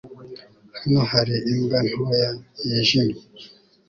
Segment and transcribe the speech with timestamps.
[0.77, 2.29] Hano hari imbwa ntoya
[2.67, 3.19] yijimye